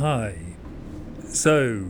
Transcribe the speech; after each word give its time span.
Hi. 0.00 0.34
So, 1.26 1.84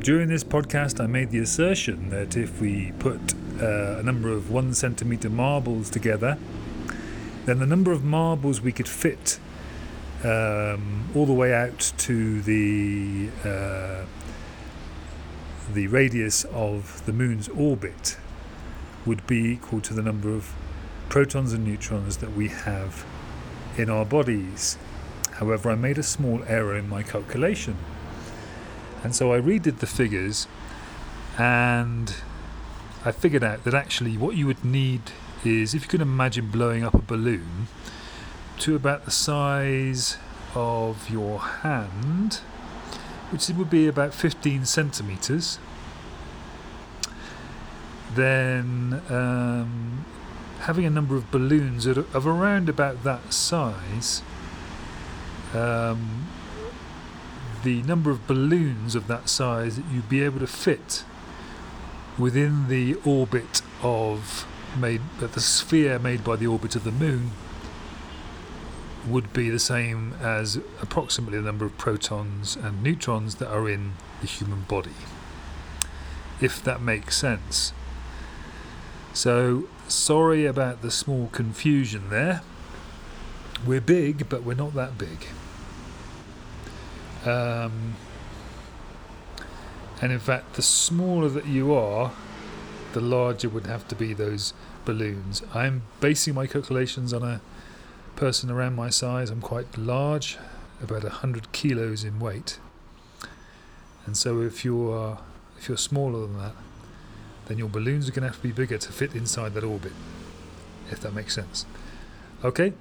during 0.00 0.28
this 0.28 0.42
podcast, 0.42 1.00
I 1.00 1.06
made 1.06 1.30
the 1.30 1.38
assertion 1.38 2.10
that 2.10 2.36
if 2.36 2.60
we 2.60 2.90
put 2.98 3.34
uh, 3.62 3.98
a 3.98 4.02
number 4.02 4.30
of 4.30 4.50
one 4.50 4.74
centimeter 4.74 5.30
marbles 5.30 5.88
together, 5.88 6.38
then 7.44 7.60
the 7.60 7.66
number 7.66 7.92
of 7.92 8.02
marbles 8.02 8.60
we 8.60 8.72
could 8.72 8.88
fit 8.88 9.38
um, 10.24 11.08
all 11.14 11.24
the 11.24 11.32
way 11.32 11.54
out 11.54 11.92
to 11.98 12.42
the 12.42 13.28
uh, 13.44 14.06
the 15.72 15.86
radius 15.86 16.42
of 16.46 17.06
the 17.06 17.12
moon's 17.12 17.48
orbit 17.50 18.16
would 19.06 19.24
be 19.28 19.52
equal 19.52 19.80
to 19.82 19.94
the 19.94 20.02
number 20.02 20.34
of 20.34 20.52
protons 21.08 21.52
and 21.52 21.64
neutrons 21.64 22.16
that 22.16 22.32
we 22.32 22.48
have 22.48 23.06
in 23.78 23.88
our 23.88 24.04
bodies. 24.04 24.78
However, 25.36 25.70
I 25.70 25.74
made 25.74 25.98
a 25.98 26.02
small 26.02 26.42
error 26.46 26.76
in 26.76 26.88
my 26.88 27.02
calculation. 27.02 27.76
And 29.04 29.14
so 29.14 29.32
I 29.32 29.40
redid 29.40 29.78
the 29.78 29.86
figures 29.86 30.48
and 31.38 32.14
I 33.04 33.12
figured 33.12 33.44
out 33.44 33.64
that 33.64 33.74
actually 33.74 34.16
what 34.16 34.36
you 34.36 34.46
would 34.46 34.64
need 34.64 35.02
is 35.44 35.74
if 35.74 35.82
you 35.82 35.88
can 35.88 36.00
imagine 36.00 36.48
blowing 36.48 36.82
up 36.82 36.94
a 36.94 36.98
balloon 36.98 37.68
to 38.58 38.74
about 38.74 39.04
the 39.04 39.10
size 39.10 40.16
of 40.54 41.10
your 41.10 41.38
hand, 41.38 42.40
which 43.30 43.48
would 43.48 43.70
be 43.70 43.86
about 43.86 44.14
15 44.14 44.64
centimeters, 44.64 45.58
then 48.14 49.02
um, 49.10 50.06
having 50.60 50.86
a 50.86 50.90
number 50.90 51.14
of 51.16 51.30
balloons 51.30 51.86
of 51.86 52.26
around 52.26 52.68
about 52.70 53.04
that 53.04 53.34
size 53.34 54.22
um, 55.54 56.28
the 57.62 57.82
number 57.82 58.10
of 58.10 58.26
balloons 58.26 58.94
of 58.94 59.06
that 59.06 59.28
size 59.28 59.76
that 59.76 59.84
you'd 59.92 60.08
be 60.08 60.22
able 60.22 60.40
to 60.40 60.46
fit 60.46 61.04
within 62.18 62.68
the 62.68 62.94
orbit 63.04 63.62
of 63.82 64.46
made 64.78 65.00
uh, 65.22 65.26
the 65.26 65.40
sphere 65.40 65.98
made 65.98 66.22
by 66.22 66.36
the 66.36 66.46
orbit 66.46 66.76
of 66.76 66.84
the 66.84 66.92
moon 66.92 67.30
would 69.06 69.32
be 69.32 69.48
the 69.48 69.58
same 69.58 70.14
as 70.20 70.56
approximately 70.82 71.38
the 71.38 71.44
number 71.44 71.64
of 71.64 71.76
protons 71.78 72.56
and 72.56 72.82
neutrons 72.82 73.36
that 73.36 73.48
are 73.48 73.68
in 73.68 73.92
the 74.20 74.26
human 74.26 74.62
body 74.62 74.90
if 76.40 76.62
that 76.62 76.80
makes 76.80 77.16
sense. 77.16 77.72
So 79.12 79.64
sorry 79.88 80.46
about 80.46 80.82
the 80.82 80.90
small 80.90 81.28
confusion 81.32 82.10
there 82.10 82.42
we're 83.64 83.80
big, 83.80 84.28
but 84.28 84.42
we're 84.42 84.54
not 84.54 84.74
that 84.74 84.98
big. 84.98 85.26
Um, 87.24 87.94
and 90.00 90.12
in 90.12 90.18
fact, 90.18 90.54
the 90.54 90.62
smaller 90.62 91.28
that 91.28 91.46
you 91.46 91.74
are, 91.74 92.12
the 92.92 93.00
larger 93.00 93.48
would 93.48 93.66
have 93.66 93.88
to 93.88 93.94
be 93.94 94.12
those 94.12 94.52
balloons. 94.84 95.42
I'm 95.54 95.82
basing 96.00 96.34
my 96.34 96.46
calculations 96.46 97.12
on 97.12 97.22
a 97.22 97.40
person 98.14 98.50
around 98.50 98.74
my 98.74 98.90
size. 98.90 99.30
I'm 99.30 99.40
quite 99.40 99.76
large, 99.76 100.38
about 100.82 101.02
100 101.02 101.52
kilos 101.52 102.04
in 102.04 102.18
weight. 102.18 102.58
And 104.06 104.16
so 104.16 104.40
if 104.40 104.64
you're 104.64 105.18
if 105.58 105.68
you're 105.68 105.78
smaller 105.78 106.20
than 106.20 106.38
that, 106.38 106.54
then 107.46 107.58
your 107.58 107.68
balloons 107.68 108.08
are 108.08 108.12
going 108.12 108.22
to 108.22 108.28
have 108.28 108.36
to 108.36 108.42
be 108.42 108.52
bigger 108.52 108.78
to 108.78 108.92
fit 108.92 109.14
inside 109.14 109.54
that 109.54 109.64
orbit, 109.64 109.92
if 110.90 111.00
that 111.00 111.12
makes 111.12 111.34
sense. 111.34 111.66
Okay, 112.44 112.72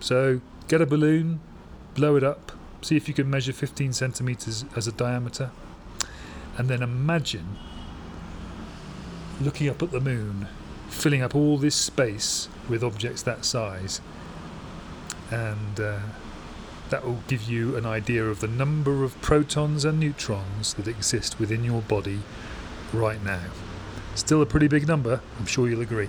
so 0.00 0.40
get 0.68 0.80
a 0.80 0.86
balloon, 0.86 1.40
blow 1.94 2.16
it 2.16 2.24
up, 2.24 2.52
see 2.82 2.96
if 2.96 3.08
you 3.08 3.14
can 3.14 3.28
measure 3.30 3.52
15 3.52 3.92
centimeters 3.92 4.64
as 4.74 4.86
a 4.86 4.92
diameter, 4.92 5.50
and 6.56 6.68
then 6.68 6.82
imagine 6.82 7.56
looking 9.40 9.68
up 9.68 9.82
at 9.82 9.90
the 9.90 10.00
moon, 10.00 10.48
filling 10.88 11.22
up 11.22 11.34
all 11.34 11.56
this 11.56 11.74
space 11.74 12.48
with 12.68 12.82
objects 12.82 13.22
that 13.22 13.44
size, 13.44 14.00
and 15.30 15.80
uh, 15.80 16.00
that 16.90 17.04
will 17.04 17.20
give 17.28 17.44
you 17.44 17.76
an 17.76 17.86
idea 17.86 18.24
of 18.24 18.40
the 18.40 18.48
number 18.48 19.04
of 19.04 19.20
protons 19.22 19.84
and 19.84 20.00
neutrons 20.00 20.74
that 20.74 20.88
exist 20.88 21.38
within 21.38 21.64
your 21.64 21.82
body 21.82 22.20
right 22.92 23.22
now. 23.22 23.44
Still 24.14 24.42
a 24.42 24.46
pretty 24.46 24.68
big 24.68 24.88
number, 24.88 25.20
I'm 25.38 25.46
sure 25.46 25.68
you'll 25.68 25.80
agree. 25.80 26.08